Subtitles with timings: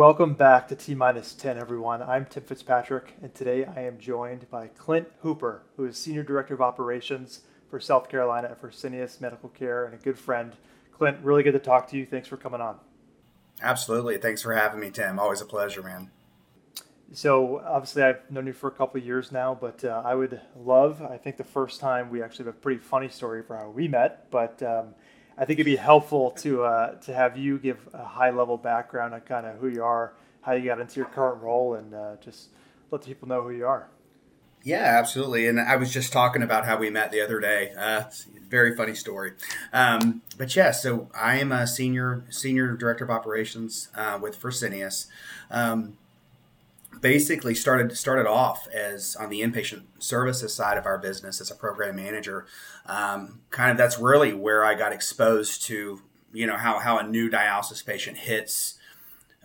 [0.00, 2.00] Welcome back to T minus 10, everyone.
[2.00, 6.54] I'm Tim Fitzpatrick, and today I am joined by Clint Hooper, who is Senior Director
[6.54, 10.56] of Operations for South Carolina at Fresenius Medical Care and a good friend.
[10.90, 12.06] Clint, really good to talk to you.
[12.06, 12.78] Thanks for coming on.
[13.60, 14.16] Absolutely.
[14.16, 15.18] Thanks for having me, Tim.
[15.18, 16.10] Always a pleasure, man.
[17.12, 21.02] So, obviously, I've known you for a couple years now, but uh, I would love,
[21.02, 23.86] I think the first time we actually have a pretty funny story for how we
[23.86, 24.94] met, but um,
[25.40, 29.14] I think it'd be helpful to uh, to have you give a high level background
[29.14, 32.16] on kind of who you are, how you got into your current role, and uh,
[32.22, 32.50] just
[32.90, 33.88] let the people know who you are.
[34.62, 35.46] Yeah, absolutely.
[35.46, 37.72] And I was just talking about how we met the other day.
[37.74, 38.04] Uh,
[38.50, 39.32] very funny story.
[39.72, 45.06] Um, but yeah, so I am a senior senior director of operations uh, with Fresenius.
[45.50, 45.96] Um,
[47.00, 51.54] basically started started off as on the inpatient services side of our business as a
[51.54, 52.46] program manager.
[52.86, 57.02] Um, kind of that's really where I got exposed to you know how how a
[57.02, 58.78] new dialysis patient hits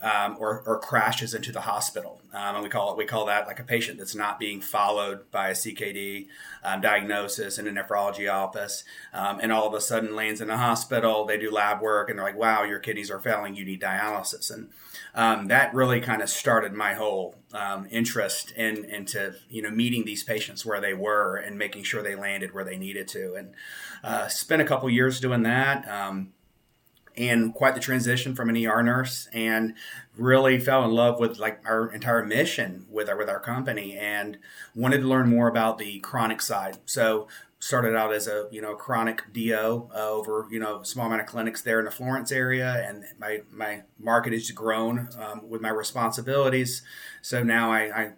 [0.02, 2.22] um, or, or, crashes into the hospital.
[2.34, 5.32] Um, and we call it we call that like a patient that's not being followed
[5.32, 6.28] by a CKD
[6.64, 10.58] um, diagnosis in a nephrology office, um, and all of a sudden lands in a
[10.58, 11.26] hospital.
[11.26, 13.56] They do lab work, and they're like, "Wow, your kidneys are failing.
[13.56, 14.70] You need dialysis." And
[15.16, 20.04] um, that really kind of started my whole um, interest in into you know meeting
[20.04, 23.36] these patients where they were and making sure they landed where they needed to.
[23.36, 23.54] And
[24.04, 25.88] uh, spent a couple years doing that
[27.18, 29.74] and quite the transition from an ER nurse and
[30.18, 34.38] really fell in love with like our entire mission with our with our company and
[34.76, 36.78] wanted to learn more about the chronic side.
[36.86, 37.28] So
[37.60, 41.28] started out as a you know chronic DO uh, over you know small amount of
[41.28, 45.70] clinics there in the Florence area, and my my market has grown um, with my
[45.70, 46.84] responsibilities.
[47.22, 48.12] So now I, I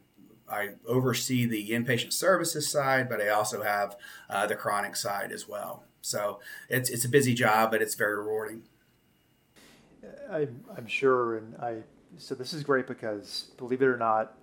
[0.50, 3.96] I oversee the inpatient services side, but I also have
[4.30, 5.84] uh, the chronic side as well.
[6.02, 6.40] So
[6.70, 8.64] it's it's a busy job, but it's very rewarding.
[10.32, 11.78] I, I'm sure, and I.
[12.18, 14.38] So this is great because, believe it or not,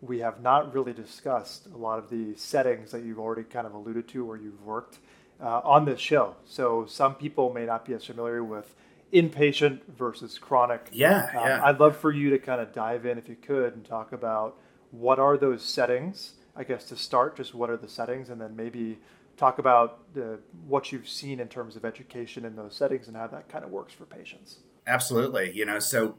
[0.00, 3.74] we have not really discussed a lot of the settings that you've already kind of
[3.74, 4.98] alluded to where you've worked
[5.40, 6.36] uh, on this show.
[6.44, 8.74] So some people may not be as familiar with
[9.12, 10.88] inpatient versus chronic.
[10.92, 11.64] Yeah, um, yeah.
[11.64, 14.56] I'd love for you to kind of dive in, if you could, and talk about
[14.90, 16.34] what are those settings.
[16.56, 18.98] I guess to start, just what are the settings, and then maybe
[19.36, 20.36] talk about uh,
[20.68, 23.70] what you've seen in terms of education in those settings and how that kind of
[23.70, 24.58] works for patients.
[24.86, 25.52] Absolutely.
[25.52, 26.16] You know, so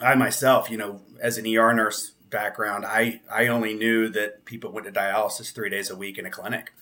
[0.00, 4.72] I myself, you know, as an ER nurse background, I, I only knew that people
[4.72, 6.72] went to dialysis three days a week in a clinic.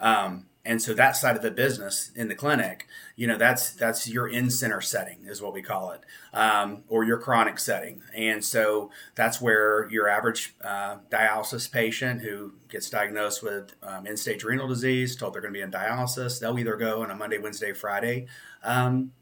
[0.00, 2.86] Um, and so that side of the business in the clinic,
[3.16, 6.02] you know, that's that's your in center setting is what we call it,
[6.34, 8.02] um, or your chronic setting.
[8.14, 14.18] And so that's where your average uh, dialysis patient who gets diagnosed with um, end
[14.18, 17.14] stage renal disease, told they're going to be in dialysis, they'll either go on a
[17.14, 18.26] Monday, Wednesday, Friday
[18.62, 19.12] um,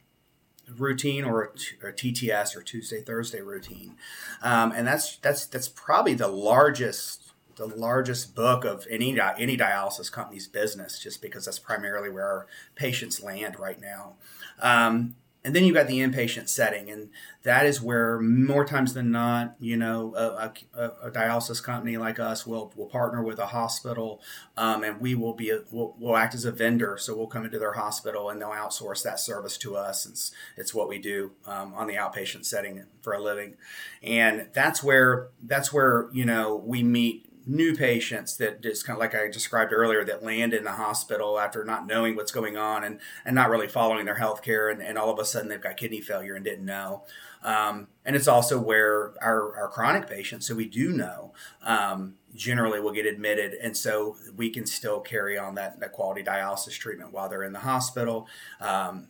[0.76, 3.96] routine or a, TTS or Tuesday Thursday routine,
[4.42, 10.10] um, and that's that's that's probably the largest the largest book of any any dialysis
[10.10, 14.14] company's business, just because that's primarily where our patients land right now.
[14.60, 17.08] Um, and then you've got the inpatient setting, and
[17.44, 22.18] that is where more times than not, you know, a, a, a dialysis company like
[22.18, 24.20] us will will partner with a hospital,
[24.56, 26.98] um, and we will be a, we'll, we'll, act as a vendor.
[26.98, 30.04] So we'll come into their hospital, and they'll outsource that service to us.
[30.04, 33.54] It's it's what we do um, on the outpatient setting for a living,
[34.02, 39.00] and that's where that's where you know we meet new patients that just kind of
[39.00, 42.82] like I described earlier that land in the hospital after not knowing what's going on
[42.82, 45.60] and, and not really following their health care and, and all of a sudden they've
[45.60, 47.04] got kidney failure and didn't know.
[47.44, 52.80] Um, and it's also where our, our chronic patients, so we do know, um, generally
[52.80, 53.54] will get admitted.
[53.54, 57.52] And so we can still carry on that, that quality dialysis treatment while they're in
[57.52, 58.26] the hospital,
[58.60, 59.06] um,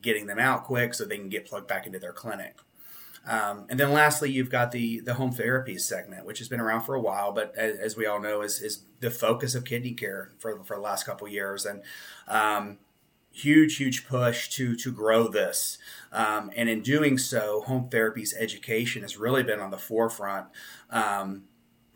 [0.00, 2.58] getting them out quick so they can get plugged back into their clinic.
[3.26, 6.82] Um, and then lastly, you've got the the home therapies segment, which has been around
[6.82, 9.92] for a while, but as, as we all know, is, is the focus of kidney
[9.92, 11.66] care for, for the last couple years.
[11.66, 11.82] And
[12.28, 12.78] um,
[13.30, 15.78] huge, huge push to to grow this.
[16.12, 20.46] Um, and in doing so, home therapies education has really been on the forefront.
[20.90, 21.44] Um,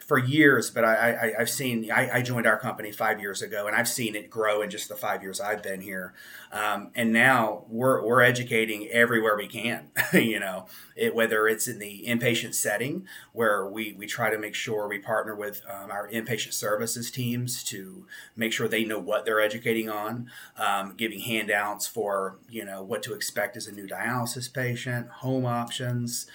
[0.06, 3.66] for years, but I, I, have seen, I, I, joined our company five years ago
[3.66, 6.12] and I've seen it grow in just the five years I've been here.
[6.52, 11.78] Um, and now we're, we're educating everywhere we can, you know, it, whether it's in
[11.78, 16.06] the inpatient setting where we, we try to make sure we partner with um, our
[16.10, 21.86] inpatient services teams to make sure they know what they're educating on, um, giving handouts
[21.86, 26.26] for, you know, what to expect as a new dialysis patient, home options,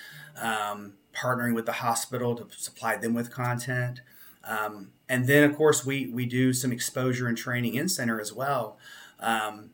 [0.42, 4.02] um, partnering with the hospital to supply them with content.
[4.44, 8.34] Um, and then, of course, we, we do some exposure and training in center as
[8.34, 8.78] well.
[9.20, 9.72] Um,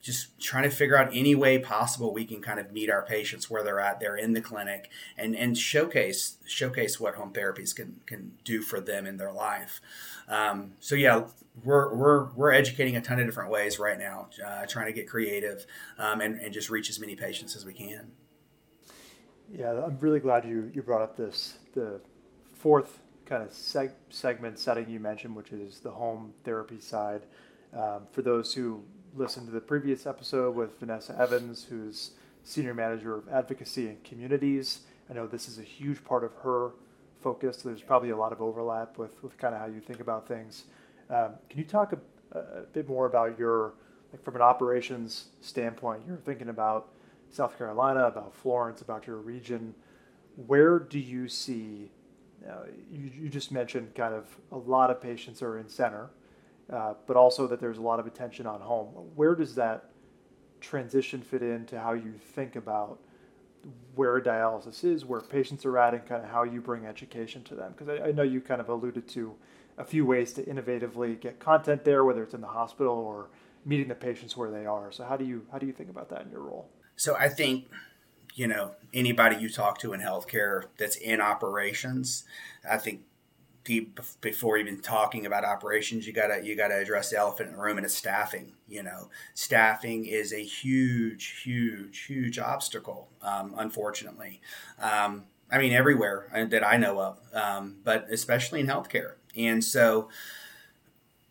[0.00, 3.50] just trying to figure out any way possible we can kind of meet our patients
[3.50, 4.00] where they're at.
[4.00, 8.80] They're in the clinic and, and showcase showcase what home therapies can can do for
[8.80, 9.80] them in their life.
[10.26, 11.24] Um, so yeah,
[11.62, 15.06] we're, we're we're educating a ton of different ways right now, uh, trying to get
[15.06, 15.66] creative
[15.98, 18.12] um, and, and just reach as many patients as we can.
[19.52, 22.00] Yeah, I'm really glad you you brought up this the
[22.54, 27.22] fourth kind of seg- segment setting you mentioned, which is the home therapy side.
[27.72, 28.82] Um, for those who
[29.14, 32.12] listened to the previous episode with Vanessa Evans, who's
[32.44, 34.80] Senior Manager of Advocacy and Communities.
[35.08, 36.70] I know this is a huge part of her
[37.20, 37.58] focus.
[37.58, 40.64] There's probably a lot of overlap with, with kind of how you think about things.
[41.10, 43.74] Um, can you talk a, a, bit more about your,
[44.12, 46.88] like from an operations standpoint, you're thinking about
[47.30, 49.74] South Carolina, about Florence, about your region.
[50.46, 51.90] Where do you see,
[52.48, 56.10] uh, you, you just mentioned kind of a lot of patients are in center
[56.72, 58.88] uh, but also that there's a lot of attention on home.
[59.16, 59.90] Where does that
[60.60, 63.00] transition fit into how you think about
[63.94, 67.54] where dialysis is, where patients are at, and kind of how you bring education to
[67.54, 67.74] them?
[67.76, 69.34] Because I, I, know you kind of alluded to
[69.78, 73.30] a few ways to innovatively get content there, whether it's in the hospital or
[73.64, 74.92] meeting the patients where they are.
[74.92, 76.70] So how do you how do you think about that in your role?
[77.00, 77.70] So I think
[78.34, 82.24] you know anybody you talk to in healthcare that's in operations,
[82.70, 83.00] I think
[84.20, 87.78] before even talking about operations you gotta you gotta address the elephant in the room
[87.78, 89.08] and it's staffing you know.
[89.32, 94.42] Staffing is a huge huge huge obstacle um, unfortunately.
[94.78, 99.12] Um, i mean everywhere uh, that i know of um, but especially in healthcare.
[99.34, 100.10] And so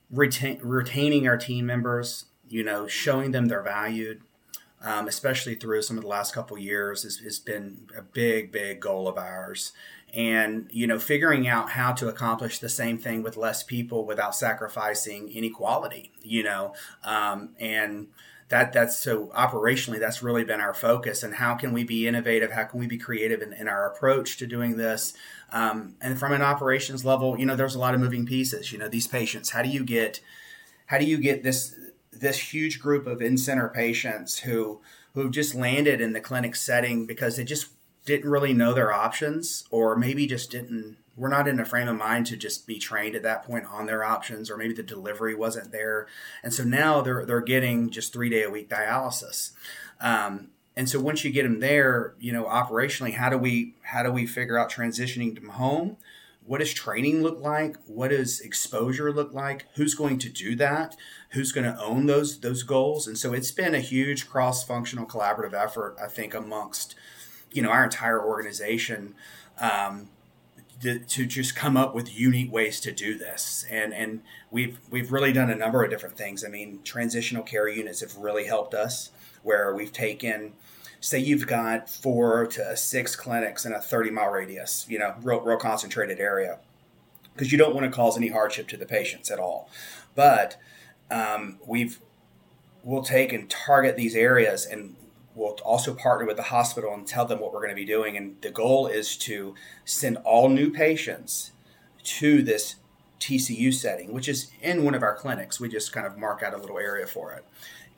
[0.09, 4.21] retain, retaining our team members you know showing them they're valued
[4.81, 8.79] um, especially through some of the last couple years has, has been a big big
[8.79, 9.73] goal of ours.
[10.11, 14.33] And you know figuring out how to accomplish the same thing with less people without
[14.33, 16.73] sacrificing inequality you know
[17.03, 18.07] um, and
[18.47, 21.21] that that's so operationally that's really been our focus.
[21.21, 22.51] And how can we be innovative?
[22.51, 25.13] How can we be creative in, in our approach to doing this?
[25.51, 28.71] Um, and from an operations level you know there's a lot of moving pieces.
[28.71, 30.19] You know these patients how do you get
[30.87, 31.75] how do you get this
[32.19, 34.81] this huge group of in-center patients who
[35.13, 37.69] who just landed in the clinic setting because they just
[38.05, 41.97] didn't really know their options or maybe just didn't we're not in a frame of
[41.97, 45.35] mind to just be trained at that point on their options or maybe the delivery
[45.35, 46.07] wasn't there.
[46.41, 49.51] And so now they're they're getting just three day a week dialysis.
[49.99, 54.01] Um, and so once you get them there you know operationally how do we how
[54.01, 55.97] do we figure out transitioning them home
[56.49, 57.77] what does training look like?
[57.85, 59.67] What does exposure look like?
[59.75, 60.97] Who's going to do that?
[61.29, 63.05] Who's going to own those those goals?
[63.05, 66.95] And so it's been a huge cross functional collaborative effort i think amongst
[67.51, 69.13] you know our entire organization
[69.59, 70.09] um,
[70.81, 73.63] to, to, just come up with unique ways to do this.
[73.69, 76.43] And and we've we've really done a number of different things.
[76.43, 79.11] I mean transitional care units have really helped us
[79.43, 80.53] where we've taken
[80.99, 85.39] say you've got four to six clinics in a 30 mile radius you know real,
[85.41, 86.59] real concentrated area
[87.33, 89.69] because you don't want to cause any hardship to the patients at all
[90.15, 90.57] but
[91.11, 91.99] um, we've
[92.83, 94.95] we'll take and target these areas and
[95.35, 98.17] we'll also partner with the hospital and tell them what we're going to be doing.
[98.17, 99.55] And the goal is to
[99.85, 101.51] send all new patients
[102.03, 102.75] to this
[103.19, 105.59] TCU setting, which is in one of our clinics.
[105.59, 107.45] We just kind of mark out a little area for it.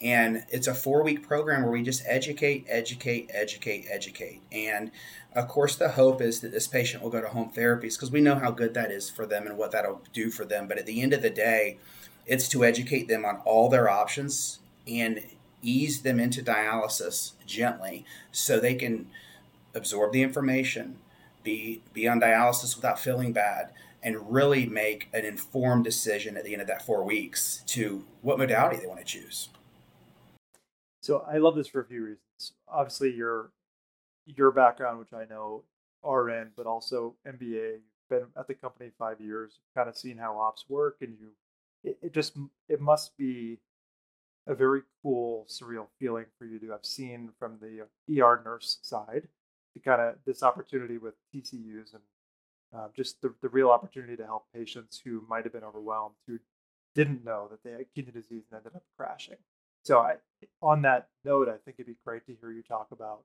[0.01, 4.41] And it's a four week program where we just educate, educate, educate, educate.
[4.51, 4.91] And
[5.35, 8.19] of course, the hope is that this patient will go to home therapies because we
[8.19, 10.67] know how good that is for them and what that'll do for them.
[10.67, 11.77] But at the end of the day,
[12.25, 15.21] it's to educate them on all their options and
[15.61, 19.07] ease them into dialysis gently so they can
[19.75, 20.97] absorb the information,
[21.43, 23.69] be, be on dialysis without feeling bad,
[24.03, 28.39] and really make an informed decision at the end of that four weeks to what
[28.39, 29.49] modality they want to choose.
[31.01, 32.53] So I love this for a few reasons.
[32.67, 33.51] Obviously, your
[34.25, 35.63] your background, which I know
[36.07, 37.73] RN, but also MBA.
[37.73, 39.59] You've been at the company five years.
[39.75, 41.29] Kind of seen how ops work, and you
[41.83, 42.37] it, it just
[42.69, 43.57] it must be
[44.47, 49.27] a very cool, surreal feeling for you to have seen from the ER nurse side
[49.73, 52.01] to kind of this opportunity with TCUs and
[52.75, 56.39] uh, just the, the real opportunity to help patients who might have been overwhelmed, who
[56.95, 59.37] didn't know that they had kidney disease and ended up crashing.
[59.83, 60.15] So, I,
[60.61, 63.23] on that note, I think it'd be great to hear you talk about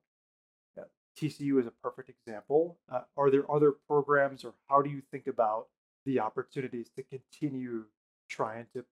[0.79, 0.85] uh,
[1.19, 2.79] TCU as a perfect example.
[2.93, 5.67] Uh, are there other programs, or how do you think about
[6.05, 7.85] the opportunities to continue
[8.29, 8.85] trying to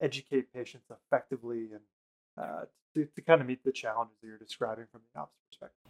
[0.00, 1.80] educate patients effectively and
[2.38, 5.85] uh, to, to kind of meet the challenges that you're describing from the ops perspective.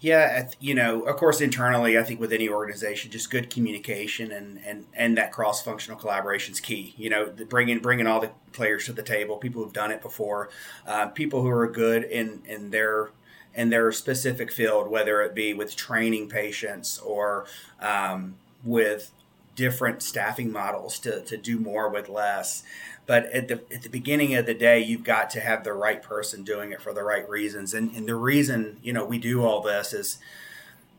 [0.00, 4.60] Yeah, you know, of course, internally, I think with any organization, just good communication and
[4.64, 6.94] and and that cross functional collaboration is key.
[6.96, 10.50] You know, bringing bringing all the players to the table, people who've done it before,
[10.86, 13.10] uh, people who are good in in their
[13.54, 17.46] in their specific field, whether it be with training patients or
[17.80, 19.10] um, with
[19.56, 22.62] different staffing models to, to do more with less.
[23.08, 26.02] But at the, at the beginning of the day, you've got to have the right
[26.02, 27.72] person doing it for the right reasons.
[27.72, 30.18] And, and the reason, you know, we do all this is,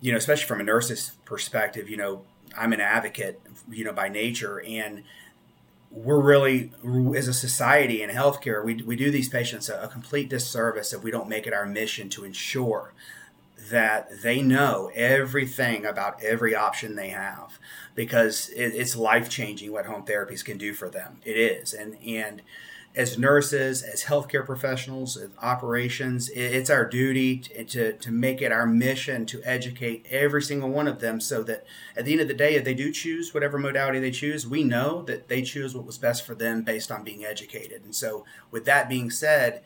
[0.01, 2.23] you know, especially from a nurse's perspective, you know,
[2.57, 3.39] I'm an advocate,
[3.69, 4.59] you know, by nature.
[4.59, 5.03] And
[5.91, 6.71] we're really,
[7.15, 11.03] as a society in healthcare, we, we do these patients a, a complete disservice if
[11.03, 12.91] we don't make it our mission to ensure
[13.69, 17.59] that they know everything about every option they have
[17.95, 21.19] because it, it's life changing what home therapies can do for them.
[21.25, 22.41] It is, and and
[22.95, 28.51] as nurses, as healthcare professionals, as operations, it's our duty to, to, to, make it
[28.51, 32.27] our mission to educate every single one of them so that at the end of
[32.27, 35.75] the day, if they do choose whatever modality they choose, we know that they choose
[35.75, 37.83] what was best for them based on being educated.
[37.83, 39.61] And so, with that being said,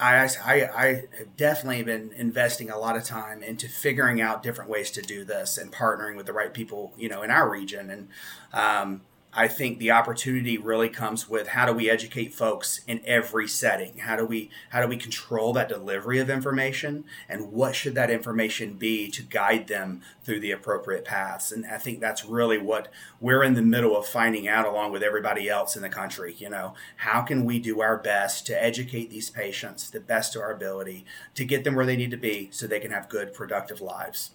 [0.00, 0.86] I, I, I
[1.18, 5.24] have definitely been investing a lot of time into figuring out different ways to do
[5.24, 7.90] this and partnering with the right people, you know, in our region.
[7.90, 8.08] And
[8.52, 9.02] um,
[9.36, 13.98] I think the opportunity really comes with how do we educate folks in every setting?
[13.98, 18.10] How do we how do we control that delivery of information and what should that
[18.10, 21.50] information be to guide them through the appropriate paths?
[21.50, 22.88] And I think that's really what
[23.20, 26.48] we're in the middle of finding out along with everybody else in the country, you
[26.48, 26.74] know.
[26.98, 31.04] How can we do our best to educate these patients the best of our ability
[31.34, 34.30] to get them where they need to be so they can have good productive lives?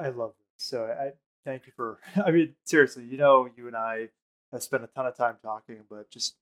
[0.00, 0.44] I love it.
[0.58, 1.12] So I
[1.46, 1.98] thank you for.
[2.26, 4.08] I mean, seriously, you know, you and I
[4.52, 6.36] have spent a ton of time talking, but just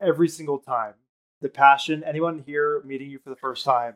[0.00, 0.94] every single time,
[1.40, 2.02] the passion.
[2.04, 3.94] Anyone here meeting you for the first time,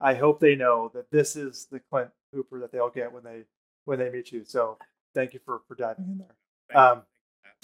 [0.00, 3.42] I hope they know that this is the Clint Hooper that they'll get when they
[3.84, 4.44] when they meet you.
[4.44, 4.78] So
[5.14, 6.82] thank you for for diving in there.
[6.82, 7.02] Um,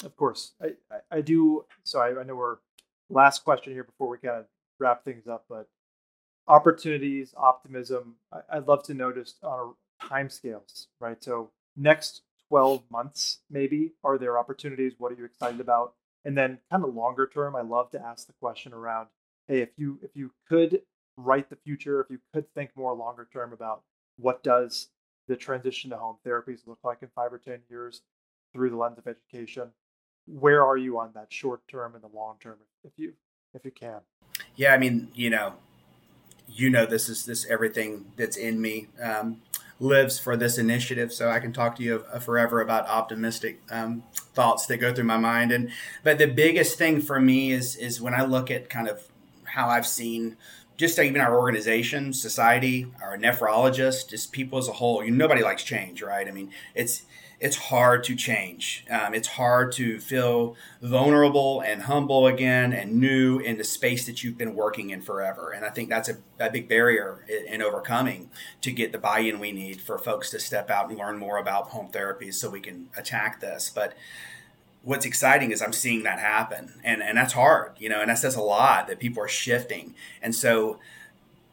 [0.05, 1.65] of course, I, I, I do.
[1.85, 2.59] So I, I know we're
[3.09, 4.47] last question here before we kind of
[4.79, 5.69] wrap things up, but
[6.49, 8.17] opportunities, optimism.
[8.33, 9.75] I, would love to notice on
[10.07, 11.23] time scales, right?
[11.23, 14.95] So next 12 months maybe are there opportunities?
[14.99, 15.95] What are you excited about?
[16.25, 19.07] And then kind of longer term i love to ask the question around
[19.47, 20.81] hey if you if you could
[21.17, 23.83] write the future if you could think more longer term about
[24.17, 24.89] what does
[25.29, 28.03] the transition to home therapies look like in five or ten years
[28.53, 29.71] through the lens of education
[30.27, 33.13] where are you on that short term and the long term if you
[33.55, 34.01] if you can?
[34.57, 35.55] Yeah i mean you know
[36.49, 38.89] you know this is this everything that's in me.
[39.03, 39.43] Um,
[39.79, 41.13] lives for this initiative.
[41.13, 45.19] So I can talk to you forever about optimistic um, thoughts that go through my
[45.19, 45.53] mind.
[45.53, 45.71] And
[46.03, 49.09] but the biggest thing for me is is when I look at kind of
[49.45, 50.37] how I've seen
[50.77, 55.03] just even our organization, society, our nephrologists, just people as a whole.
[55.05, 56.29] You nobody likes change, right?
[56.29, 57.03] I mean, it's
[57.39, 58.85] it's hard to change.
[58.91, 64.25] Um, it's hard to feel vulnerable and humble again and new in the space that
[64.25, 65.51] you've been working in forever.
[65.53, 68.31] And I think that's a, a big barrier in, in, overcoming
[68.63, 71.37] to get the buy in we need for folks to step out and learn more
[71.37, 73.71] about home therapies so we can attack this.
[73.75, 73.95] But
[74.83, 76.81] what's exciting is I'm seeing that happen.
[76.83, 79.95] And, and that's hard, you know, and that says a lot that people are shifting.
[80.23, 80.79] And so,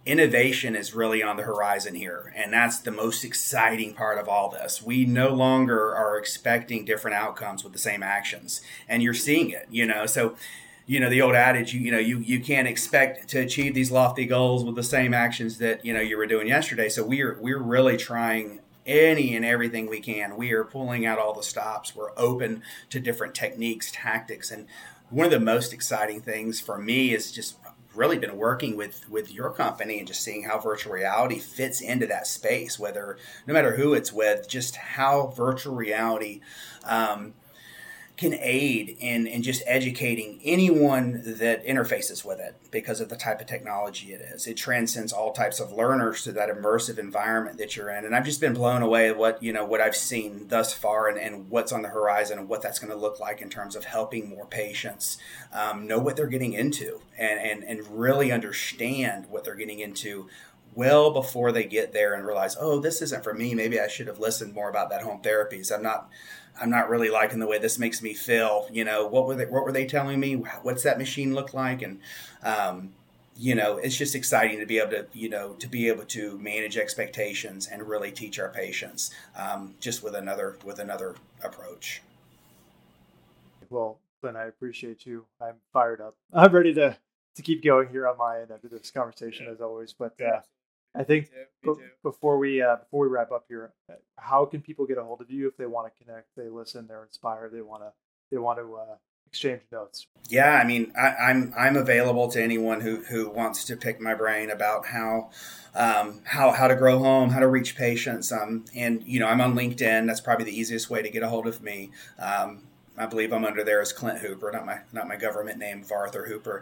[0.05, 4.50] innovation is really on the horizon here and that's the most exciting part of all
[4.50, 4.81] this.
[4.81, 9.67] We no longer are expecting different outcomes with the same actions and you're seeing it
[9.72, 10.05] you know?
[10.05, 10.36] So
[10.86, 13.91] you know the old adage you, you know you you can't expect to achieve these
[13.91, 16.89] lofty goals with the same actions that you know you were doing yesterday.
[16.89, 20.36] So we're we're really trying any and everything we can.
[20.36, 21.95] We are pulling out all the stops.
[21.95, 24.67] We're open to different techniques tactics and
[25.10, 27.62] one of the most exciting things for me is just
[27.95, 32.07] really been working with with your company and just seeing how virtual reality fits into
[32.07, 36.41] that space whether no matter who it's with just how virtual reality
[36.85, 37.33] um,
[38.15, 43.41] can aid in, in just educating anyone that interfaces with it because of the type
[43.41, 44.46] of technology it is.
[44.46, 48.05] It transcends all types of learners to that immersive environment that you're in.
[48.05, 51.08] And I've just been blown away at what, you know, what I've seen thus far
[51.08, 53.75] and, and what's on the horizon and what that's going to look like in terms
[53.75, 55.17] of helping more patients
[55.51, 60.27] um, know what they're getting into and, and, and really understand what they're getting into
[60.75, 63.53] well before they get there and realize, oh, this isn't for me.
[63.53, 65.72] Maybe I should have listened more about that home therapies.
[65.72, 66.10] I'm not
[66.60, 68.68] I'm not really liking the way this makes me feel.
[68.72, 70.36] You know, what were they, what were they telling me?
[70.36, 71.82] What's that machine look like?
[71.82, 72.00] And,
[72.44, 72.94] um,
[73.36, 76.38] you know, it's just exciting to be able to, you know, to be able to
[76.38, 82.03] manage expectations and really teach our patients um, just with another, with another approach.
[83.72, 85.25] Well, Clint, I appreciate you.
[85.42, 86.15] I'm fired up.
[86.32, 86.96] I'm ready to,
[87.36, 90.42] to keep going here on my end after this conversation as always, but, uh,
[90.95, 91.29] I think
[91.63, 91.73] b-
[92.03, 95.21] before we uh, before we wrap up here, uh, how can people get a hold
[95.21, 96.27] of you if they want to connect?
[96.35, 97.91] They listen, they're inspired, they want to
[98.31, 98.95] they want to uh,
[99.27, 100.05] exchange notes.
[100.29, 104.00] Yeah, I mean, I, am I'm, I'm available to anyone who who wants to pick
[104.00, 105.31] my brain about how
[105.73, 108.31] um, how how to grow home, how to reach patients.
[108.31, 110.05] Um, and you know, I'm on LinkedIn.
[110.05, 111.89] That's probably the easiest way to get a hold of me.
[112.19, 115.81] Um, I believe I'm under there as Clint Hooper, not my not my government name
[115.81, 116.62] of Arthur Hooper,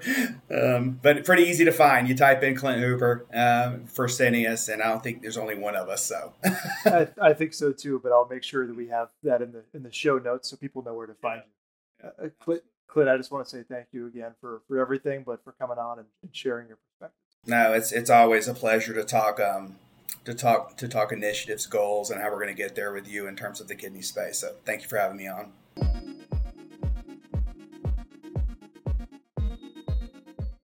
[0.49, 2.07] um, but pretty easy to find.
[2.07, 5.89] You type in Clint Hooper uh, Fresenius, and I don't think there's only one of
[5.89, 6.05] us.
[6.05, 6.33] So
[6.85, 7.99] I, I, think so too.
[8.01, 10.55] But I'll make sure that we have that in the in the show notes so
[10.55, 12.07] people know where to find you.
[12.07, 15.43] Uh, Clint, Clint, I just want to say thank you again for for everything, but
[15.43, 17.17] for coming on and, and sharing your perspective.
[17.45, 19.39] No, it's it's always a pleasure to talk.
[19.39, 19.75] Um,
[20.23, 23.27] to talk to talk initiatives, goals, and how we're going to get there with you
[23.27, 24.39] in terms of the kidney space.
[24.39, 25.51] So, thank you for having me on.
[25.81, 26.40] Thank you.